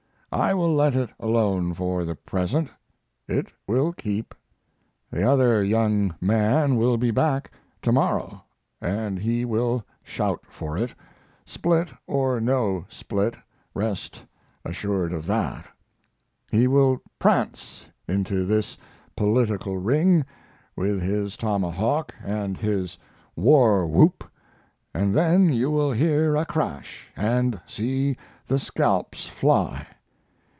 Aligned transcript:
I 0.33 0.53
will 0.53 0.73
let 0.73 0.95
it 0.95 1.09
alone 1.19 1.73
for 1.73 2.05
the 2.05 2.15
present. 2.15 2.69
It 3.27 3.51
will 3.67 3.91
keep. 3.91 4.33
The 5.11 5.29
other 5.29 5.61
young 5.61 6.15
man 6.21 6.77
will 6.77 6.95
be 6.95 7.11
back 7.11 7.51
to 7.81 7.91
morrow, 7.91 8.41
and 8.79 9.19
he 9.19 9.43
will 9.43 9.83
shout 10.05 10.45
for 10.49 10.77
it, 10.77 10.95
split 11.45 11.89
or 12.07 12.39
no 12.39 12.85
split, 12.87 13.35
rest 13.73 14.23
assured 14.63 15.11
of 15.11 15.25
that. 15.25 15.67
He 16.49 16.65
will 16.65 17.01
prance 17.19 17.87
into 18.07 18.45
this 18.45 18.77
political 19.17 19.79
ring 19.79 20.23
with 20.77 21.01
his 21.01 21.35
tomahawk 21.35 22.15
and 22.23 22.57
his 22.57 22.97
war 23.35 23.85
whoop, 23.85 24.23
and 24.93 25.13
then 25.13 25.51
you 25.51 25.69
will 25.71 25.91
hear 25.91 26.37
a 26.37 26.45
crash 26.45 27.09
and 27.17 27.59
see 27.67 28.15
the 28.47 28.57
scalps 28.59 29.27
fly. 29.27 29.85